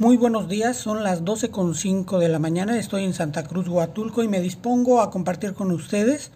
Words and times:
Muy 0.00 0.16
buenos 0.16 0.48
días, 0.48 0.78
son 0.78 1.02
las 1.02 1.24
12.05 1.26 2.20
de 2.20 2.30
la 2.30 2.38
mañana, 2.38 2.78
estoy 2.78 3.04
en 3.04 3.12
Santa 3.12 3.42
Cruz, 3.42 3.68
Huatulco 3.68 4.22
y 4.22 4.28
me 4.28 4.40
dispongo 4.40 5.02
a 5.02 5.10
compartir 5.10 5.52
con 5.52 5.70
ustedes 5.72 6.30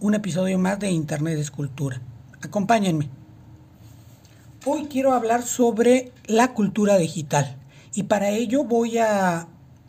un 0.00 0.14
episodio 0.14 0.58
más 0.58 0.80
de 0.80 0.90
Internet 0.90 1.38
Escultura. 1.38 2.00
Acompáñenme. 2.42 3.08
Hoy 4.66 4.88
quiero 4.90 5.12
hablar 5.12 5.44
sobre 5.44 6.10
la 6.26 6.54
cultura 6.54 6.98
digital 6.98 7.56
y 7.94 8.02
para 8.02 8.30
ello 8.30 8.64
voy 8.64 8.98
a 8.98 9.46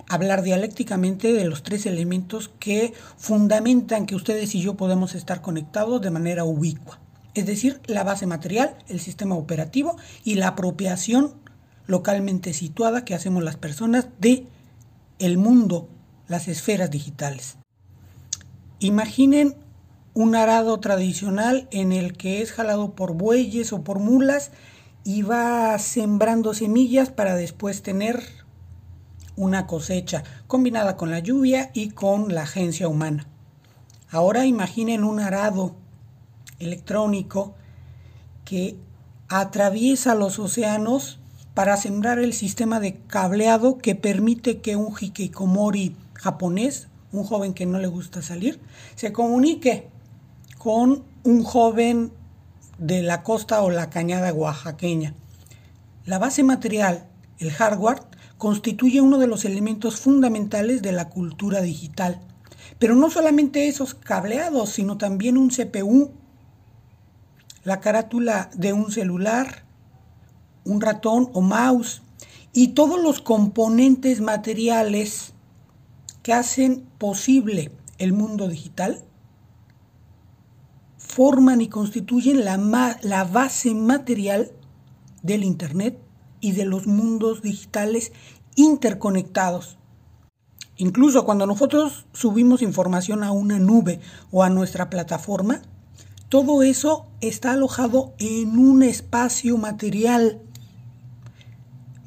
hablar 0.07 0.43
dialécticamente 0.43 1.33
de 1.33 1.45
los 1.45 1.63
tres 1.63 1.87
elementos 1.87 2.51
que 2.59 2.93
fundamentan 3.17 4.05
que 4.05 4.13
ustedes 4.13 4.53
y 4.53 4.61
yo 4.61 4.75
podemos 4.75 5.15
estar 5.15 5.41
conectados 5.41 5.99
de 5.99 6.11
manera 6.11 6.43
ubicua. 6.43 6.99
Es 7.33 7.47
decir, 7.47 7.81
la 7.87 8.03
base 8.03 8.27
material, 8.27 8.75
el 8.87 8.99
sistema 8.99 9.33
operativo 9.33 9.95
y 10.23 10.35
la 10.35 10.49
apropiación 10.49 11.48
localmente 11.89 12.53
situada 12.53 13.03
que 13.03 13.15
hacemos 13.15 13.43
las 13.43 13.57
personas 13.57 14.07
de 14.19 14.45
el 15.17 15.39
mundo, 15.39 15.89
las 16.27 16.47
esferas 16.47 16.91
digitales. 16.91 17.57
Imaginen 18.77 19.55
un 20.13 20.35
arado 20.35 20.79
tradicional 20.79 21.67
en 21.71 21.91
el 21.91 22.13
que 22.13 22.43
es 22.43 22.51
jalado 22.51 22.93
por 22.93 23.13
bueyes 23.13 23.73
o 23.73 23.83
por 23.83 23.97
mulas 23.97 24.51
y 25.03 25.23
va 25.23 25.79
sembrando 25.79 26.53
semillas 26.53 27.09
para 27.09 27.33
después 27.35 27.81
tener 27.81 28.23
una 29.35 29.65
cosecha 29.65 30.23
combinada 30.45 30.95
con 30.95 31.09
la 31.09 31.19
lluvia 31.19 31.71
y 31.73 31.89
con 31.89 32.35
la 32.35 32.43
agencia 32.43 32.87
humana. 32.87 33.25
Ahora 34.11 34.45
imaginen 34.45 35.03
un 35.03 35.19
arado 35.19 35.75
electrónico 36.59 37.55
que 38.45 38.77
atraviesa 39.27 40.13
los 40.13 40.37
océanos 40.37 41.18
para 41.59 41.75
sembrar 41.75 42.19
el 42.19 42.31
sistema 42.31 42.79
de 42.79 42.95
cableado 43.07 43.79
que 43.79 43.93
permite 43.93 44.61
que 44.61 44.77
un 44.77 44.95
hikikomori 44.97 45.93
japonés, 46.13 46.87
un 47.11 47.25
joven 47.25 47.53
que 47.53 47.65
no 47.65 47.79
le 47.79 47.87
gusta 47.87 48.21
salir, 48.21 48.61
se 48.95 49.11
comunique 49.11 49.89
con 50.57 51.03
un 51.25 51.43
joven 51.43 52.13
de 52.77 53.01
la 53.01 53.23
costa 53.23 53.61
o 53.61 53.71
la 53.71 53.89
cañada 53.89 54.31
oaxaqueña. 54.31 55.15
La 56.05 56.17
base 56.17 56.43
material, 56.43 57.07
el 57.39 57.51
hardware, 57.51 58.03
constituye 58.37 59.01
uno 59.01 59.17
de 59.17 59.27
los 59.27 59.43
elementos 59.43 59.99
fundamentales 59.99 60.81
de 60.81 60.93
la 60.93 61.09
cultura 61.09 61.61
digital. 61.61 62.21
Pero 62.79 62.95
no 62.95 63.09
solamente 63.09 63.67
esos 63.67 63.95
cableados, 63.95 64.69
sino 64.69 64.97
también 64.97 65.37
un 65.37 65.49
CPU, 65.49 66.13
la 67.65 67.81
carátula 67.81 68.49
de 68.55 68.71
un 68.71 68.93
celular, 68.93 69.67
un 70.65 70.81
ratón 70.81 71.29
o 71.33 71.41
mouse 71.41 72.01
y 72.53 72.69
todos 72.69 73.01
los 73.01 73.21
componentes 73.21 74.21
materiales 74.21 75.33
que 76.23 76.33
hacen 76.33 76.85
posible 76.97 77.71
el 77.97 78.13
mundo 78.13 78.47
digital 78.47 79.03
forman 80.97 81.61
y 81.61 81.69
constituyen 81.69 82.45
la, 82.45 82.99
la 83.01 83.23
base 83.23 83.73
material 83.73 84.51
del 85.21 85.43
Internet 85.43 85.99
y 86.39 86.53
de 86.53 86.65
los 86.65 86.87
mundos 86.87 87.41
digitales 87.41 88.11
interconectados. 88.55 89.77
Incluso 90.77 91.25
cuando 91.25 91.45
nosotros 91.45 92.05
subimos 92.13 92.61
información 92.61 93.23
a 93.23 93.31
una 93.31 93.59
nube 93.59 93.99
o 94.31 94.43
a 94.43 94.49
nuestra 94.49 94.89
plataforma, 94.89 95.61
todo 96.29 96.63
eso 96.63 97.07
está 97.21 97.53
alojado 97.53 98.13
en 98.19 98.57
un 98.57 98.83
espacio 98.83 99.57
material 99.57 100.41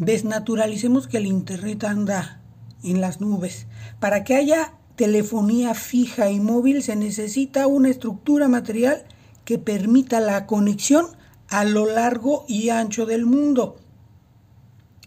desnaturalicemos 0.04 1.06
que 1.06 1.18
el 1.18 1.26
Internet 1.26 1.84
anda 1.84 2.40
en 2.82 3.00
las 3.00 3.20
nubes. 3.20 3.66
Para 4.00 4.24
que 4.24 4.34
haya 4.34 4.74
telefonía 4.96 5.74
fija 5.74 6.30
y 6.30 6.40
móvil 6.40 6.82
se 6.82 6.96
necesita 6.96 7.66
una 7.66 7.88
estructura 7.88 8.48
material 8.48 9.04
que 9.44 9.58
permita 9.58 10.20
la 10.20 10.46
conexión 10.46 11.06
a 11.48 11.64
lo 11.64 11.86
largo 11.86 12.44
y 12.48 12.70
ancho 12.70 13.06
del 13.06 13.26
mundo. 13.26 13.76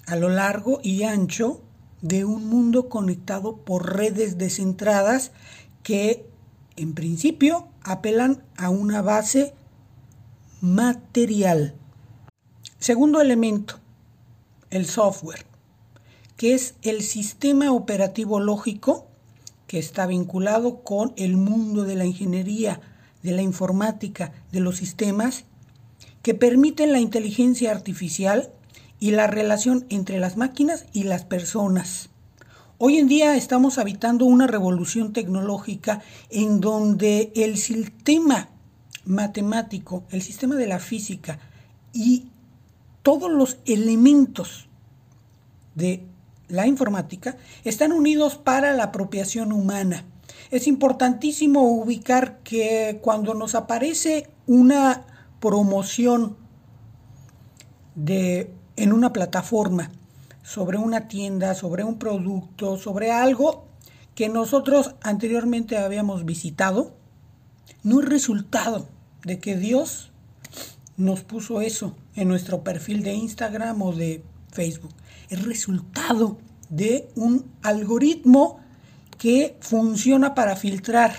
A 0.07 0.15
lo 0.15 0.29
largo 0.29 0.79
y 0.83 1.03
ancho 1.03 1.61
de 2.01 2.23
un 2.23 2.47
mundo 2.47 2.87
conectado 2.87 3.57
por 3.57 3.95
redes 3.95 4.37
descentradas 4.37 5.31
que 5.83 6.25
en 6.75 6.93
principio 6.93 7.67
apelan 7.81 8.43
a 8.57 8.69
una 8.69 9.01
base 9.01 9.53
material. 10.61 11.75
Segundo 12.79 13.21
elemento, 13.21 13.79
el 14.75 14.85
software, 14.85 15.45
que 16.37 16.53
es 16.53 16.75
el 16.81 17.01
sistema 17.01 17.71
operativo 17.71 18.39
lógico 18.39 19.07
que 19.67 19.79
está 19.79 20.05
vinculado 20.05 20.83
con 20.83 21.13
el 21.17 21.37
mundo 21.37 21.83
de 21.83 21.95
la 21.95 22.05
ingeniería, 22.05 22.81
de 23.23 23.31
la 23.31 23.41
informática, 23.41 24.33
de 24.51 24.59
los 24.59 24.77
sistemas, 24.77 25.45
que 26.21 26.33
permiten 26.33 26.91
la 26.91 26.99
inteligencia 26.99 27.71
artificial 27.71 28.49
y 28.99 29.11
la 29.11 29.27
relación 29.27 29.85
entre 29.89 30.19
las 30.19 30.37
máquinas 30.37 30.85
y 30.93 31.03
las 31.03 31.23
personas. 31.23 32.09
Hoy 32.77 32.97
en 32.97 33.07
día 33.07 33.35
estamos 33.35 33.77
habitando 33.77 34.25
una 34.25 34.47
revolución 34.47 35.13
tecnológica 35.13 36.01
en 36.29 36.59
donde 36.59 37.31
el 37.35 37.57
sistema 37.57 38.49
matemático, 39.05 40.03
el 40.09 40.21
sistema 40.21 40.55
de 40.55 40.67
la 40.67 40.79
física 40.79 41.39
y 41.93 42.25
todos 43.05 43.31
los 43.31 43.59
elementos 43.67 44.67
de 45.75 46.07
la 46.47 46.65
informática 46.65 47.37
están 47.63 47.91
unidos 47.91 48.35
para 48.35 48.73
la 48.73 48.85
apropiación 48.85 49.51
humana. 49.51 50.05
Es 50.49 50.65
importantísimo 50.65 51.61
ubicar 51.61 52.39
que 52.39 52.97
cuando 53.03 53.35
nos 53.35 53.53
aparece 53.53 54.31
una 54.47 55.05
promoción 55.39 56.35
de, 57.93 58.51
en 58.75 58.91
una 58.91 59.13
plataforma 59.13 59.91
sobre 60.41 60.79
una 60.79 61.07
tienda, 61.07 61.53
sobre 61.53 61.83
un 61.83 61.99
producto, 61.99 62.79
sobre 62.79 63.11
algo 63.11 63.67
que 64.15 64.29
nosotros 64.29 64.95
anteriormente 65.03 65.77
habíamos 65.77 66.25
visitado, 66.25 66.95
no 67.83 67.99
es 67.99 68.09
resultado 68.09 68.87
de 69.23 69.37
que 69.37 69.57
Dios 69.57 70.11
nos 70.97 71.21
puso 71.21 71.61
eso 71.61 71.95
en 72.15 72.27
nuestro 72.27 72.63
perfil 72.63 73.03
de 73.03 73.13
Instagram 73.13 73.81
o 73.81 73.93
de 73.93 74.23
Facebook. 74.51 74.93
Es 75.29 75.43
resultado 75.43 76.37
de 76.69 77.09
un 77.15 77.51
algoritmo 77.61 78.59
que 79.17 79.57
funciona 79.61 80.35
para 80.35 80.55
filtrar 80.55 81.15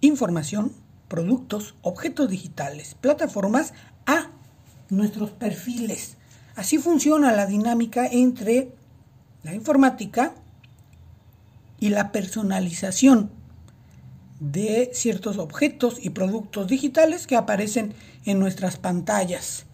información, 0.00 0.72
productos, 1.08 1.74
objetos 1.82 2.28
digitales, 2.28 2.94
plataformas 2.94 3.72
a 4.06 4.30
nuestros 4.90 5.30
perfiles. 5.30 6.16
Así 6.56 6.78
funciona 6.78 7.32
la 7.32 7.46
dinámica 7.46 8.06
entre 8.06 8.72
la 9.42 9.54
informática 9.54 10.34
y 11.80 11.88
la 11.88 12.12
personalización 12.12 13.30
de 14.52 14.90
ciertos 14.92 15.38
objetos 15.38 15.96
y 16.00 16.10
productos 16.10 16.66
digitales 16.66 17.26
que 17.26 17.36
aparecen 17.36 17.94
en 18.24 18.38
nuestras 18.38 18.76
pantallas 18.76 19.64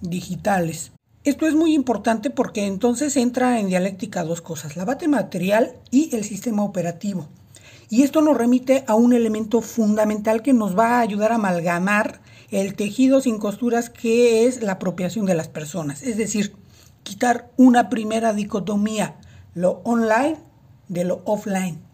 digitales. 0.00 0.92
Esto 1.22 1.46
es 1.46 1.54
muy 1.54 1.74
importante 1.74 2.30
porque 2.30 2.66
entonces 2.66 3.16
entra 3.16 3.60
en 3.60 3.68
dialéctica 3.68 4.24
dos 4.24 4.40
cosas, 4.40 4.76
la 4.76 4.86
base 4.86 5.06
material 5.06 5.74
y 5.90 6.14
el 6.16 6.24
sistema 6.24 6.64
operativo. 6.64 7.28
Y 7.90 8.02
esto 8.02 8.22
nos 8.22 8.36
remite 8.36 8.84
a 8.86 8.94
un 8.94 9.12
elemento 9.12 9.60
fundamental 9.60 10.42
que 10.42 10.54
nos 10.54 10.78
va 10.78 10.96
a 10.96 11.00
ayudar 11.00 11.32
a 11.32 11.34
amalgamar 11.34 12.22
el 12.50 12.74
tejido 12.74 13.20
sin 13.20 13.38
costuras 13.38 13.90
que 13.90 14.46
es 14.46 14.62
la 14.62 14.72
apropiación 14.72 15.26
de 15.26 15.34
las 15.34 15.48
personas. 15.48 16.02
Es 16.02 16.16
decir, 16.16 16.54
quitar 17.02 17.50
una 17.56 17.90
primera 17.90 18.32
dicotomía, 18.32 19.16
lo 19.54 19.82
online 19.84 20.38
de 20.88 21.04
lo 21.04 21.22
offline. 21.26 21.89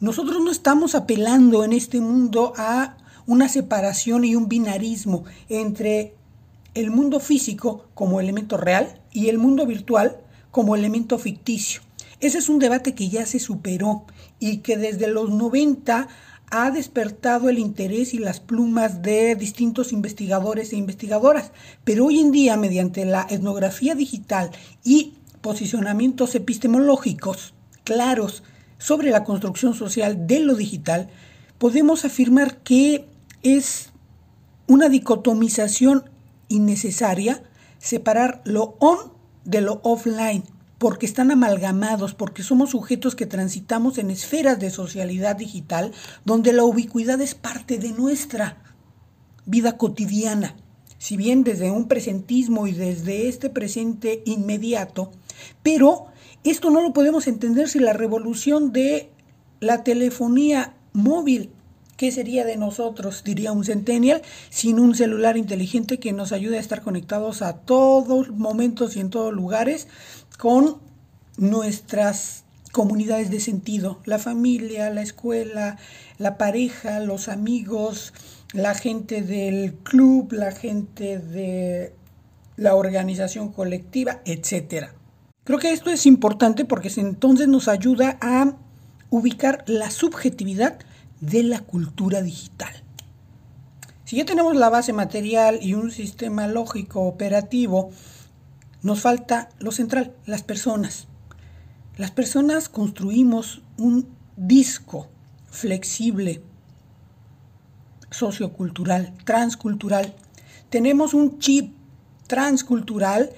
Nosotros 0.00 0.40
no 0.44 0.52
estamos 0.52 0.94
apelando 0.94 1.64
en 1.64 1.72
este 1.72 2.00
mundo 2.00 2.52
a 2.56 2.96
una 3.26 3.48
separación 3.48 4.24
y 4.24 4.36
un 4.36 4.48
binarismo 4.48 5.24
entre 5.48 6.14
el 6.74 6.92
mundo 6.92 7.18
físico 7.18 7.86
como 7.94 8.20
elemento 8.20 8.56
real 8.56 9.00
y 9.12 9.28
el 9.28 9.38
mundo 9.38 9.66
virtual 9.66 10.18
como 10.52 10.76
elemento 10.76 11.18
ficticio. 11.18 11.80
Ese 12.20 12.38
es 12.38 12.48
un 12.48 12.60
debate 12.60 12.94
que 12.94 13.08
ya 13.08 13.26
se 13.26 13.40
superó 13.40 14.04
y 14.38 14.58
que 14.58 14.76
desde 14.76 15.08
los 15.08 15.30
90 15.30 16.06
ha 16.50 16.70
despertado 16.70 17.48
el 17.48 17.58
interés 17.58 18.14
y 18.14 18.18
las 18.18 18.38
plumas 18.38 19.02
de 19.02 19.34
distintos 19.34 19.92
investigadores 19.92 20.72
e 20.72 20.76
investigadoras. 20.76 21.50
Pero 21.82 22.06
hoy 22.06 22.20
en 22.20 22.30
día, 22.30 22.56
mediante 22.56 23.04
la 23.04 23.26
etnografía 23.28 23.96
digital 23.96 24.52
y 24.84 25.14
posicionamientos 25.40 26.36
epistemológicos 26.36 27.52
claros 27.82 28.44
sobre 28.78 29.10
la 29.10 29.24
construcción 29.24 29.74
social 29.74 30.26
de 30.26 30.40
lo 30.40 30.54
digital, 30.54 31.08
podemos 31.58 32.04
afirmar 32.04 32.58
que 32.58 33.06
es 33.42 33.90
una 34.66 34.88
dicotomización 34.88 36.08
innecesaria 36.48 37.42
separar 37.78 38.42
lo 38.44 38.76
on 38.78 39.12
de 39.44 39.60
lo 39.60 39.80
offline, 39.82 40.44
porque 40.78 41.06
están 41.06 41.30
amalgamados, 41.30 42.14
porque 42.14 42.42
somos 42.42 42.70
sujetos 42.70 43.16
que 43.16 43.26
transitamos 43.26 43.98
en 43.98 44.10
esferas 44.10 44.58
de 44.60 44.70
socialidad 44.70 45.36
digital 45.36 45.92
donde 46.24 46.52
la 46.52 46.64
ubicuidad 46.64 47.20
es 47.20 47.34
parte 47.34 47.78
de 47.78 47.92
nuestra 47.92 48.62
vida 49.44 49.76
cotidiana. 49.76 50.54
Si 50.98 51.16
bien 51.16 51.44
desde 51.44 51.70
un 51.70 51.88
presentismo 51.88 52.66
y 52.66 52.72
desde 52.72 53.28
este 53.28 53.50
presente 53.50 54.22
inmediato, 54.26 55.10
pero 55.62 56.06
esto 56.44 56.70
no 56.70 56.82
lo 56.82 56.92
podemos 56.92 57.26
entender 57.26 57.68
si 57.68 57.78
la 57.78 57.92
revolución 57.92 58.72
de 58.72 59.10
la 59.60 59.84
telefonía 59.84 60.74
móvil 60.92 61.50
¿Qué 61.98 62.12
sería 62.12 62.44
de 62.44 62.56
nosotros, 62.56 63.24
diría 63.24 63.50
un 63.50 63.64
centennial, 63.64 64.22
sin 64.50 64.78
un 64.78 64.94
celular 64.94 65.36
inteligente 65.36 65.98
que 65.98 66.12
nos 66.12 66.30
ayude 66.30 66.56
a 66.56 66.60
estar 66.60 66.80
conectados 66.80 67.42
a 67.42 67.54
todos 67.54 68.30
momentos 68.30 68.94
y 68.94 69.00
en 69.00 69.10
todos 69.10 69.34
lugares 69.34 69.88
con 70.38 70.76
nuestras 71.36 72.44
comunidades 72.70 73.32
de 73.32 73.40
sentido, 73.40 73.98
la 74.04 74.20
familia, 74.20 74.90
la 74.90 75.02
escuela, 75.02 75.76
la 76.18 76.38
pareja, 76.38 77.00
los 77.00 77.28
amigos, 77.28 78.12
la 78.52 78.74
gente 78.74 79.22
del 79.22 79.74
club, 79.74 80.32
la 80.32 80.52
gente 80.52 81.18
de 81.18 81.94
la 82.56 82.74
organización 82.74 83.52
colectiva, 83.52 84.20
etcétera. 84.24 84.94
Creo 85.44 85.58
que 85.58 85.72
esto 85.72 85.90
es 85.90 86.06
importante 86.06 86.64
porque 86.64 86.92
entonces 86.96 87.48
nos 87.48 87.68
ayuda 87.68 88.18
a 88.20 88.54
ubicar 89.10 89.64
la 89.66 89.90
subjetividad 89.90 90.78
de 91.20 91.42
la 91.42 91.60
cultura 91.60 92.22
digital. 92.22 92.82
Si 94.04 94.16
ya 94.16 94.24
tenemos 94.24 94.56
la 94.56 94.70
base 94.70 94.92
material 94.92 95.58
y 95.60 95.74
un 95.74 95.90
sistema 95.90 96.46
lógico 96.46 97.02
operativo, 97.02 97.90
nos 98.82 99.00
falta 99.00 99.50
lo 99.58 99.72
central, 99.72 100.14
las 100.24 100.42
personas. 100.42 101.08
Las 101.96 102.10
personas 102.10 102.68
construimos 102.68 103.62
un 103.76 104.08
disco 104.36 105.08
flexible, 105.50 106.42
sociocultural, 108.18 109.14
transcultural. 109.24 110.14
Tenemos 110.70 111.14
un 111.14 111.38
chip 111.38 111.72
transcultural 112.26 113.30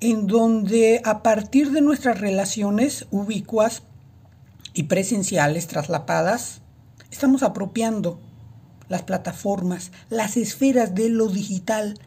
en 0.00 0.26
donde 0.26 1.00
a 1.04 1.22
partir 1.22 1.72
de 1.72 1.80
nuestras 1.80 2.20
relaciones 2.20 3.06
ubicuas 3.10 3.82
y 4.72 4.84
presenciales 4.84 5.66
traslapadas, 5.66 6.60
Estamos 7.10 7.42
apropiando 7.42 8.20
las 8.88 9.02
plataformas, 9.02 9.92
las 10.10 10.36
esferas 10.36 10.94
de 10.94 11.08
lo 11.08 11.26
digital 11.26 11.98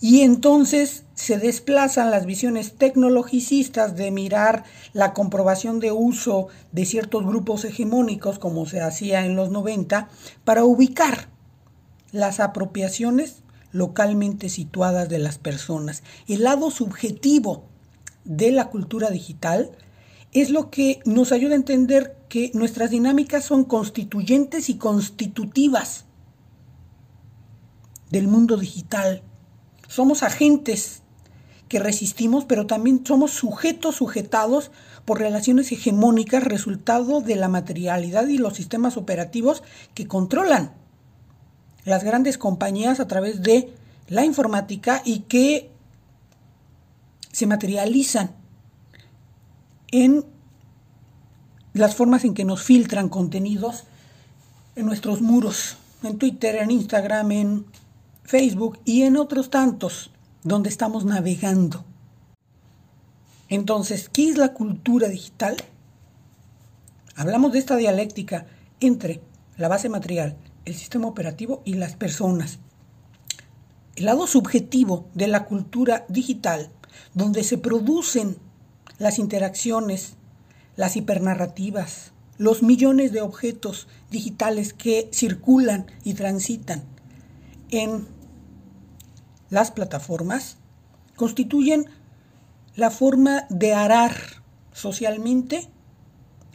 y 0.00 0.20
entonces 0.20 1.04
se 1.14 1.38
desplazan 1.38 2.10
las 2.10 2.24
visiones 2.24 2.76
tecnologicistas 2.76 3.96
de 3.96 4.10
mirar 4.10 4.64
la 4.92 5.12
comprobación 5.12 5.80
de 5.80 5.92
uso 5.92 6.48
de 6.72 6.86
ciertos 6.86 7.26
grupos 7.26 7.64
hegemónicos 7.64 8.38
como 8.38 8.66
se 8.66 8.80
hacía 8.80 9.24
en 9.26 9.34
los 9.34 9.50
90 9.50 10.08
para 10.44 10.64
ubicar 10.64 11.28
las 12.12 12.40
apropiaciones 12.40 13.42
localmente 13.72 14.48
situadas 14.48 15.08
de 15.08 15.18
las 15.18 15.38
personas. 15.38 16.02
El 16.26 16.44
lado 16.44 16.70
subjetivo 16.70 17.64
de 18.24 18.50
la 18.50 18.68
cultura 18.68 19.10
digital 19.10 19.70
es 20.32 20.50
lo 20.50 20.70
que 20.70 21.00
nos 21.04 21.32
ayuda 21.32 21.52
a 21.52 21.56
entender 21.56 22.16
que 22.28 22.50
nuestras 22.54 22.90
dinámicas 22.90 23.44
son 23.44 23.64
constituyentes 23.64 24.68
y 24.68 24.76
constitutivas 24.76 26.04
del 28.10 28.28
mundo 28.28 28.56
digital. 28.56 29.22
Somos 29.88 30.22
agentes 30.22 31.02
que 31.68 31.78
resistimos, 31.78 32.44
pero 32.44 32.66
también 32.66 33.04
somos 33.06 33.30
sujetos 33.32 33.96
sujetados 33.96 34.70
por 35.04 35.20
relaciones 35.20 35.70
hegemónicas, 35.72 36.44
resultado 36.44 37.20
de 37.20 37.36
la 37.36 37.48
materialidad 37.48 38.26
y 38.26 38.38
los 38.38 38.54
sistemas 38.54 38.96
operativos 38.96 39.62
que 39.94 40.06
controlan 40.06 40.74
las 41.90 42.04
grandes 42.04 42.38
compañías 42.38 43.00
a 43.00 43.08
través 43.08 43.42
de 43.42 43.74
la 44.08 44.24
informática 44.24 45.02
y 45.04 45.20
que 45.20 45.70
se 47.32 47.46
materializan 47.46 48.32
en 49.92 50.24
las 51.72 51.94
formas 51.94 52.24
en 52.24 52.34
que 52.34 52.44
nos 52.44 52.62
filtran 52.62 53.08
contenidos 53.08 53.84
en 54.74 54.86
nuestros 54.86 55.20
muros, 55.20 55.76
en 56.02 56.18
Twitter, 56.18 56.56
en 56.56 56.70
Instagram, 56.70 57.30
en 57.32 57.66
Facebook 58.24 58.78
y 58.84 59.02
en 59.02 59.16
otros 59.16 59.50
tantos 59.50 60.10
donde 60.42 60.68
estamos 60.68 61.04
navegando. 61.04 61.84
Entonces, 63.48 64.08
¿qué 64.08 64.30
es 64.30 64.38
la 64.38 64.52
cultura 64.54 65.08
digital? 65.08 65.56
Hablamos 67.16 67.52
de 67.52 67.58
esta 67.58 67.76
dialéctica 67.76 68.46
entre 68.80 69.20
la 69.56 69.68
base 69.68 69.88
material, 69.88 70.36
el 70.64 70.74
sistema 70.74 71.08
operativo 71.08 71.62
y 71.64 71.74
las 71.74 71.96
personas. 71.96 72.58
El 73.96 74.06
lado 74.06 74.26
subjetivo 74.26 75.08
de 75.14 75.28
la 75.28 75.44
cultura 75.44 76.04
digital, 76.08 76.70
donde 77.14 77.44
se 77.44 77.58
producen 77.58 78.36
las 78.98 79.18
interacciones, 79.18 80.14
las 80.76 80.96
hipernarrativas, 80.96 82.12
los 82.38 82.62
millones 82.62 83.12
de 83.12 83.20
objetos 83.20 83.88
digitales 84.10 84.72
que 84.72 85.10
circulan 85.12 85.86
y 86.04 86.14
transitan 86.14 86.84
en 87.70 88.06
las 89.50 89.70
plataformas, 89.70 90.56
constituyen 91.16 91.86
la 92.76 92.90
forma 92.90 93.46
de 93.50 93.74
arar 93.74 94.16
socialmente 94.72 95.68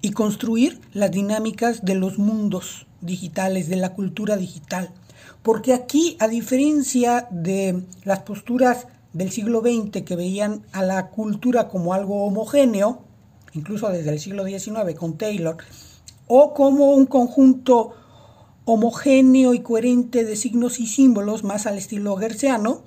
y 0.06 0.12
construir 0.12 0.80
las 0.94 1.10
dinámicas 1.10 1.84
de 1.84 1.96
los 1.96 2.19
mundos 2.19 2.86
digitales, 3.02 3.69
de 3.69 3.75
la 3.75 3.96
cultura 3.96 4.38
digital. 4.38 4.92
Porque 5.42 5.74
aquí, 5.74 6.16
a 6.19 6.28
diferencia 6.28 7.28
de 7.31 7.84
las 8.04 8.19
posturas 8.19 8.86
del 9.13 9.31
siglo 9.31 9.62
XX 9.62 10.04
que 10.04 10.16
veían 10.16 10.62
a 10.74 10.84
la 10.84 11.10
cultura 11.10 11.69
como 11.69 11.96
algo 11.96 12.24
homogéneo, 12.24 13.02
incluso 13.54 13.90
desde 13.90 14.12
el 14.12 14.19
siglo 14.19 14.46
XIX 14.46 14.94
con 14.96 15.18
Taylor, 15.18 15.57
o 16.28 16.54
como 16.54 16.92
un 16.92 17.07
conjunto 17.07 17.94
homogéneo 18.66 19.56
y 19.56 19.62
coherente 19.62 20.24
de 20.24 20.36
signos 20.36 20.80
y 20.80 20.86
símbolos 20.86 21.44
más 21.44 21.66
al 21.66 21.80
estilo 21.80 22.16
gerciano. 22.18 22.84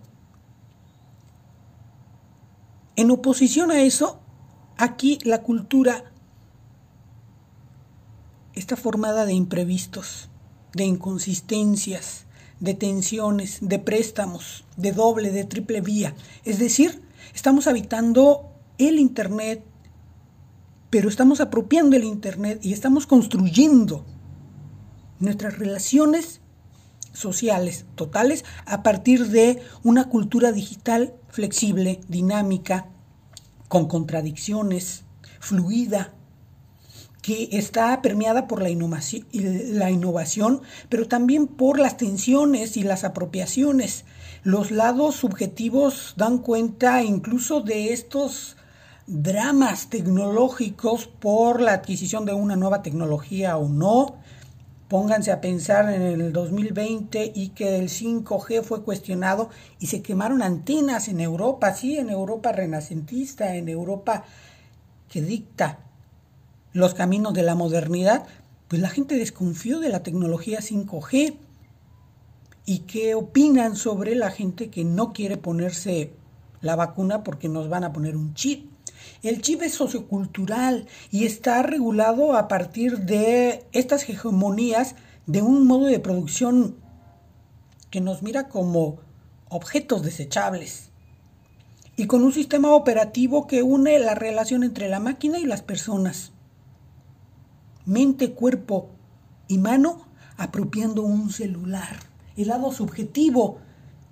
En 2.94 3.10
oposición 3.10 3.72
a 3.72 3.82
eso, 3.82 4.20
aquí 4.76 5.18
la 5.24 5.42
cultura 5.42 6.12
está 8.58 8.76
formada 8.76 9.24
de 9.24 9.32
imprevistos, 9.32 10.28
de 10.74 10.84
inconsistencias, 10.84 12.26
de 12.60 12.74
tensiones, 12.74 13.58
de 13.62 13.78
préstamos, 13.78 14.64
de 14.76 14.92
doble, 14.92 15.30
de 15.30 15.44
triple 15.44 15.80
vía. 15.80 16.14
Es 16.44 16.58
decir, 16.58 17.02
estamos 17.34 17.66
habitando 17.66 18.52
el 18.78 18.98
Internet, 18.98 19.64
pero 20.90 21.08
estamos 21.08 21.40
apropiando 21.40 21.96
el 21.96 22.04
Internet 22.04 22.58
y 22.62 22.72
estamos 22.72 23.06
construyendo 23.06 24.04
nuestras 25.20 25.58
relaciones 25.58 26.40
sociales 27.12 27.86
totales 27.94 28.44
a 28.66 28.82
partir 28.82 29.28
de 29.28 29.60
una 29.82 30.08
cultura 30.08 30.52
digital 30.52 31.14
flexible, 31.28 32.00
dinámica, 32.08 32.88
con 33.68 33.86
contradicciones, 33.86 35.04
fluida, 35.40 36.14
que 37.22 37.48
está 37.52 38.00
permeada 38.00 38.46
por 38.46 38.62
la 38.62 38.70
innovación, 38.70 39.26
la 39.32 39.90
innovación, 39.90 40.62
pero 40.88 41.08
también 41.08 41.46
por 41.46 41.78
las 41.78 41.96
tensiones 41.96 42.76
y 42.76 42.82
las 42.82 43.04
apropiaciones. 43.04 44.04
Los 44.44 44.70
lados 44.70 45.16
subjetivos 45.16 46.14
dan 46.16 46.38
cuenta 46.38 47.02
incluso 47.02 47.60
de 47.60 47.92
estos 47.92 48.56
dramas 49.06 49.88
tecnológicos 49.88 51.06
por 51.06 51.60
la 51.60 51.72
adquisición 51.72 52.24
de 52.24 52.34
una 52.34 52.56
nueva 52.56 52.82
tecnología 52.82 53.56
o 53.56 53.68
no. 53.68 54.16
Pónganse 54.88 55.32
a 55.32 55.40
pensar 55.40 55.92
en 55.92 56.02
el 56.02 56.32
2020 56.32 57.32
y 57.34 57.48
que 57.50 57.78
el 57.78 57.88
5G 57.88 58.62
fue 58.62 58.82
cuestionado 58.84 59.50
y 59.78 59.88
se 59.88 60.02
quemaron 60.02 60.40
antenas 60.40 61.08
en 61.08 61.20
Europa, 61.20 61.74
sí, 61.74 61.98
en 61.98 62.08
Europa 62.08 62.52
renacentista, 62.52 63.54
en 63.56 63.68
Europa 63.68 64.24
que 65.10 65.20
dicta 65.20 65.87
los 66.72 66.94
caminos 66.94 67.34
de 67.34 67.42
la 67.42 67.54
modernidad, 67.54 68.26
pues 68.68 68.82
la 68.82 68.90
gente 68.90 69.16
desconfió 69.16 69.80
de 69.80 69.88
la 69.88 70.02
tecnología 70.02 70.60
5G. 70.60 71.36
¿Y 72.66 72.80
qué 72.80 73.14
opinan 73.14 73.76
sobre 73.76 74.14
la 74.14 74.30
gente 74.30 74.68
que 74.68 74.84
no 74.84 75.12
quiere 75.12 75.38
ponerse 75.38 76.12
la 76.60 76.76
vacuna 76.76 77.24
porque 77.24 77.48
nos 77.48 77.68
van 77.68 77.84
a 77.84 77.92
poner 77.92 78.16
un 78.16 78.34
chip? 78.34 78.70
El 79.22 79.40
chip 79.40 79.62
es 79.62 79.72
sociocultural 79.72 80.86
y 81.10 81.24
está 81.24 81.62
regulado 81.62 82.36
a 82.36 82.46
partir 82.46 82.98
de 82.98 83.64
estas 83.72 84.08
hegemonías 84.08 84.96
de 85.26 85.42
un 85.42 85.66
modo 85.66 85.86
de 85.86 85.98
producción 85.98 86.76
que 87.90 88.00
nos 88.00 88.22
mira 88.22 88.48
como 88.48 88.98
objetos 89.48 90.02
desechables. 90.02 90.84
y 91.96 92.06
con 92.06 92.22
un 92.22 92.32
sistema 92.32 92.74
operativo 92.74 93.48
que 93.48 93.64
une 93.64 93.98
la 93.98 94.14
relación 94.14 94.62
entre 94.62 94.88
la 94.88 95.00
máquina 95.00 95.40
y 95.40 95.44
las 95.44 95.62
personas. 95.62 96.30
Mente, 97.88 98.32
cuerpo 98.32 98.90
y 99.48 99.56
mano 99.56 100.02
apropiando 100.36 101.02
un 101.02 101.30
celular. 101.30 101.96
El 102.36 102.48
lado 102.48 102.70
subjetivo 102.70 103.60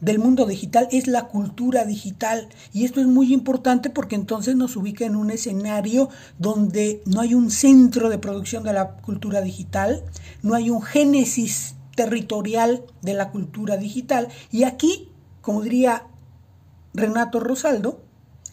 del 0.00 0.18
mundo 0.18 0.46
digital 0.46 0.88
es 0.92 1.06
la 1.06 1.28
cultura 1.28 1.84
digital. 1.84 2.48
Y 2.72 2.86
esto 2.86 3.02
es 3.02 3.06
muy 3.06 3.34
importante 3.34 3.90
porque 3.90 4.14
entonces 4.14 4.56
nos 4.56 4.76
ubica 4.76 5.04
en 5.04 5.14
un 5.14 5.30
escenario 5.30 6.08
donde 6.38 7.02
no 7.04 7.20
hay 7.20 7.34
un 7.34 7.50
centro 7.50 8.08
de 8.08 8.16
producción 8.16 8.64
de 8.64 8.72
la 8.72 8.96
cultura 8.96 9.42
digital, 9.42 10.04
no 10.42 10.54
hay 10.54 10.70
un 10.70 10.80
génesis 10.80 11.74
territorial 11.94 12.82
de 13.02 13.12
la 13.12 13.30
cultura 13.30 13.76
digital. 13.76 14.28
Y 14.50 14.62
aquí, 14.62 15.10
como 15.42 15.60
diría 15.60 16.06
Renato 16.94 17.40
Rosaldo, 17.40 18.05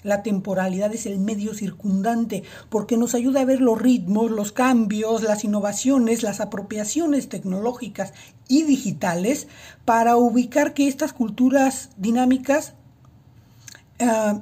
la 0.03 0.22
temporalidad 0.22 0.93
es 0.93 1.05
el 1.05 1.19
medio 1.19 1.53
circundante 1.53 2.43
porque 2.69 2.98
nos 2.98 3.15
ayuda 3.15 3.41
a 3.41 3.45
ver 3.45 3.62
los 3.62 3.81
ritmos, 3.81 4.29
los 4.29 4.51
cambios, 4.51 5.24
las 5.24 5.43
innovaciones, 5.43 6.24
las 6.24 6.39
apropiaciones 6.39 7.29
tecnológicas 7.29 8.13
y 8.48 8.63
digitales 8.63 9.48
para 9.86 10.17
ubicar 10.17 10.74
que 10.74 10.88
estas 10.88 11.13
culturas 11.13 11.89
dinámicas 11.98 12.74
uh, 14.00 14.39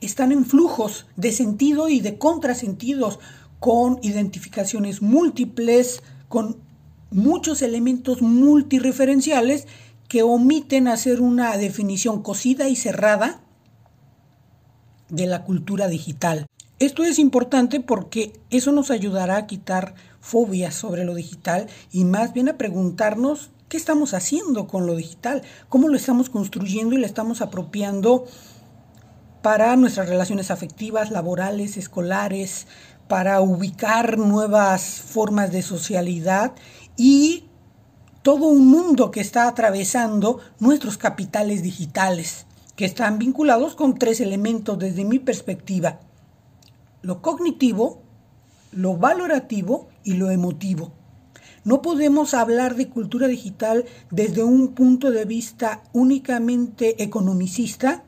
están 0.00 0.32
en 0.32 0.44
flujos 0.44 1.06
de 1.16 1.32
sentido 1.32 1.88
y 1.88 2.00
de 2.00 2.18
contrasentidos 2.18 3.18
con 3.60 3.98
identificaciones 4.02 5.02
múltiples, 5.02 6.02
con 6.28 6.56
muchos 7.10 7.62
elementos 7.62 8.22
multireferenciales 8.22 9.68
que 10.08 10.22
omiten 10.22 10.88
hacer 10.88 11.20
una 11.20 11.56
definición 11.56 12.22
cosida 12.22 12.68
y 12.68 12.76
cerrada 12.76 13.41
de 15.12 15.26
la 15.26 15.44
cultura 15.44 15.86
digital. 15.86 16.46
Esto 16.80 17.04
es 17.04 17.20
importante 17.20 17.78
porque 17.78 18.32
eso 18.50 18.72
nos 18.72 18.90
ayudará 18.90 19.36
a 19.36 19.46
quitar 19.46 19.94
fobias 20.20 20.74
sobre 20.74 21.04
lo 21.04 21.14
digital 21.14 21.68
y 21.92 22.04
más 22.04 22.32
bien 22.32 22.48
a 22.48 22.58
preguntarnos 22.58 23.50
qué 23.68 23.76
estamos 23.76 24.14
haciendo 24.14 24.66
con 24.66 24.86
lo 24.86 24.96
digital, 24.96 25.42
cómo 25.68 25.88
lo 25.88 25.96
estamos 25.96 26.28
construyendo 26.28 26.96
y 26.96 26.98
lo 26.98 27.06
estamos 27.06 27.40
apropiando 27.40 28.24
para 29.42 29.76
nuestras 29.76 30.08
relaciones 30.08 30.50
afectivas, 30.50 31.10
laborales, 31.10 31.76
escolares, 31.76 32.66
para 33.06 33.40
ubicar 33.40 34.18
nuevas 34.18 34.82
formas 34.82 35.52
de 35.52 35.62
socialidad 35.62 36.52
y 36.96 37.44
todo 38.22 38.46
un 38.46 38.68
mundo 38.68 39.10
que 39.10 39.20
está 39.20 39.46
atravesando 39.46 40.38
nuestros 40.58 40.96
capitales 40.96 41.62
digitales 41.62 42.46
que 42.76 42.84
están 42.84 43.18
vinculados 43.18 43.74
con 43.74 43.98
tres 43.98 44.20
elementos 44.20 44.78
desde 44.78 45.04
mi 45.04 45.18
perspectiva. 45.18 46.00
Lo 47.02 47.20
cognitivo, 47.20 48.02
lo 48.70 48.96
valorativo 48.96 49.88
y 50.04 50.14
lo 50.14 50.30
emotivo. 50.30 50.92
No 51.64 51.82
podemos 51.82 52.34
hablar 52.34 52.74
de 52.74 52.88
cultura 52.88 53.28
digital 53.28 53.84
desde 54.10 54.42
un 54.42 54.74
punto 54.74 55.10
de 55.10 55.24
vista 55.24 55.82
únicamente 55.92 57.02
economicista 57.02 58.04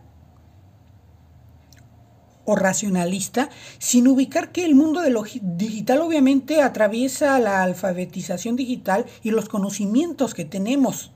o 2.47 2.57
racionalista, 2.57 3.49
sin 3.79 4.07
ubicar 4.09 4.53
que 4.53 4.65
el 4.65 4.75
mundo 4.75 5.01
de 5.01 5.11
lo 5.11 5.23
digital 5.23 6.01
obviamente 6.01 6.61
atraviesa 6.61 7.39
la 7.39 7.63
alfabetización 7.63 8.57
digital 8.57 9.07
y 9.23 9.31
los 9.31 9.49
conocimientos 9.49 10.35
que 10.35 10.45
tenemos 10.45 11.13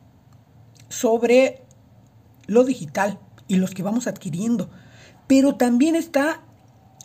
sobre 0.89 1.63
lo 2.47 2.65
digital 2.65 3.19
y 3.49 3.57
los 3.57 3.73
que 3.73 3.83
vamos 3.83 4.07
adquiriendo, 4.07 4.71
pero 5.27 5.57
también 5.57 5.97
está 5.97 6.43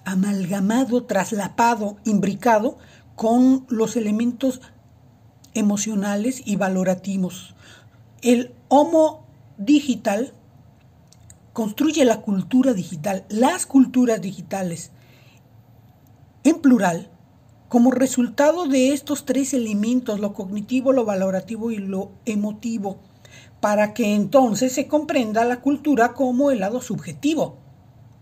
amalgamado, 0.06 1.04
traslapado, 1.06 1.98
imbricado 2.04 2.78
con 3.16 3.66
los 3.70 3.96
elementos 3.96 4.62
emocionales 5.54 6.42
y 6.46 6.58
valorativos. 6.58 7.56
El 8.22 8.54
homo 8.68 9.26
digital 9.58 10.34
construye 11.54 12.04
la 12.06 12.22
cultura 12.22 12.74
digital, 12.74 13.26
las 13.30 13.66
culturas 13.66 14.22
digitales, 14.22 14.92
en 16.44 16.60
plural, 16.60 17.10
como 17.70 17.92
resultado 17.92 18.68
de 18.68 18.94
estos 18.94 19.26
tres 19.26 19.54
elementos, 19.54 20.20
lo 20.20 20.34
cognitivo, 20.34 20.92
lo 20.92 21.06
valorativo 21.06 21.72
y 21.72 21.78
lo 21.78 22.12
emotivo 22.26 23.00
para 23.64 23.94
que 23.94 24.14
entonces 24.14 24.74
se 24.74 24.90
comprenda 24.90 25.46
la 25.46 25.62
cultura 25.62 26.12
como 26.12 26.52
el 26.52 26.60
lado 26.60 26.82
subjetivo 26.82 27.60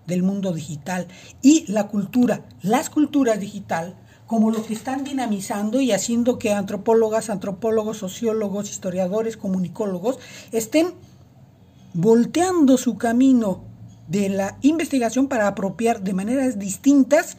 del 0.05 0.21
mundo 0.21 0.53
digital 0.53 1.07
y 1.41 1.65
la 1.65 1.88
cultura, 1.88 2.45
las 2.62 2.91
culturas 2.91 3.39
digital, 3.39 3.98
como 4.27 4.51
lo 4.51 4.63
que 4.63 4.75
están 4.75 5.03
dinamizando 5.03 5.81
y 5.81 5.93
haciendo 5.93 6.38
que 6.38 6.53
antropólogas, 6.53 7.31
antropólogos, 7.31 7.98
sociólogos, 7.98 8.69
historiadores, 8.69 9.36
comunicólogos 9.36 10.19
estén 10.51 10.93
volteando 11.95 12.77
su 12.77 13.00
camino 13.00 13.63
de 14.10 14.29
la 14.29 14.60
investigación 14.62 15.27
para 15.27 15.48
apropiar 15.48 16.03
de 16.03 16.13
maneras 16.13 16.60
distintas 16.60 17.38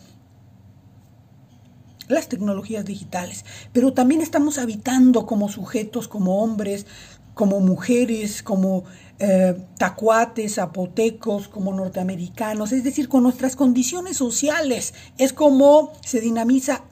las 2.09 2.29
tecnologías 2.29 2.85
digitales, 2.85 3.45
pero 3.73 3.93
también 3.93 4.23
estamos 4.23 4.59
habitando 4.59 5.25
como 5.25 5.49
sujetos, 5.49 6.09
como 6.09 6.43
hombres, 6.43 6.85
como 7.35 7.61
mujeres, 7.61 8.43
como 8.43 8.85
eh, 9.19 9.57
tacuates, 9.79 10.57
zapotecos, 10.57 11.49
como 11.49 11.73
norteamericanos, 11.73 12.73
es 12.73 12.85
decir, 12.85 13.09
con 13.09 13.23
nuestras 13.23 13.57
condiciones 13.57 14.17
sociales. 14.17 14.95
Es 15.19 15.33
como 15.33 15.93
se 16.05 16.21
dinamiza 16.21 16.83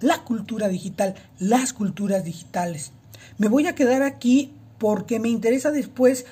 la 0.00 0.22
cultura 0.24 0.68
digital, 0.68 1.14
las 1.38 1.72
culturas 1.72 2.24
digitales. 2.24 2.92
Me 3.38 3.48
voy 3.48 3.66
a 3.66 3.74
quedar 3.74 4.02
aquí 4.02 4.52
porque 4.78 5.18
me 5.18 5.28
interesa 5.28 5.70
después 5.70 6.26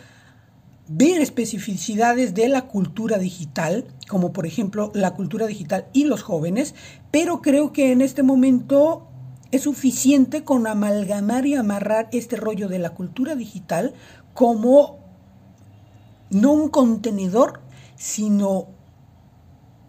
ver 0.88 1.20
especificidades 1.20 2.34
de 2.34 2.48
la 2.48 2.62
cultura 2.62 3.18
digital, 3.18 3.84
como 4.08 4.32
por 4.32 4.46
ejemplo 4.46 4.90
la 4.94 5.14
cultura 5.14 5.46
digital 5.46 5.86
y 5.92 6.04
los 6.04 6.22
jóvenes, 6.22 6.74
pero 7.10 7.42
creo 7.42 7.72
que 7.72 7.92
en 7.92 8.00
este 8.00 8.22
momento 8.22 9.07
es 9.50 9.62
suficiente 9.62 10.44
con 10.44 10.66
amalgamar 10.66 11.46
y 11.46 11.54
amarrar 11.54 12.08
este 12.12 12.36
rollo 12.36 12.68
de 12.68 12.78
la 12.78 12.90
cultura 12.90 13.34
digital 13.34 13.94
como 14.34 14.98
no 16.30 16.52
un 16.52 16.68
contenedor, 16.68 17.60
sino 17.96 18.68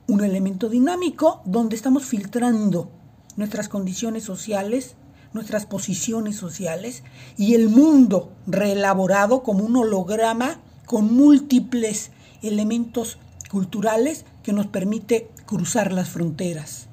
un 0.08 0.24
elemento 0.24 0.70
dinámico 0.70 1.42
donde 1.46 1.76
estamos 1.76 2.06
filtrando 2.06 2.90
nuestras 3.36 3.70
condiciones 3.70 4.24
sociales, 4.24 4.96
nuestras 5.34 5.66
posiciones 5.66 6.36
sociales 6.36 7.04
y 7.38 7.54
el 7.54 7.70
mundo 7.70 8.32
reelaborado 8.48 9.44
como 9.44 9.64
un 9.64 9.76
holograma 9.76 10.60
con 10.86 11.14
múltiples 11.14 12.12
elementos 12.42 13.18
culturales 13.52 14.26
que 14.42 14.54
nos 14.54 14.68
permite 14.68 15.30
cruzar 15.46 15.92
las 15.92 16.10
fronteras 16.10 16.88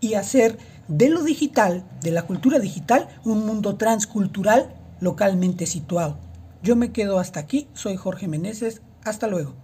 y 0.00 0.14
hacer 0.14 0.58
de 0.88 1.08
lo 1.08 1.22
digital, 1.22 1.84
de 2.02 2.10
la 2.10 2.22
cultura 2.22 2.58
digital, 2.58 3.08
un 3.24 3.46
mundo 3.46 3.76
transcultural 3.76 4.74
localmente 5.00 5.66
situado. 5.66 6.18
Yo 6.62 6.76
me 6.76 6.92
quedo 6.92 7.18
hasta 7.18 7.40
aquí, 7.40 7.68
soy 7.74 7.96
Jorge 7.96 8.28
Meneses, 8.28 8.82
hasta 9.04 9.26
luego. 9.26 9.54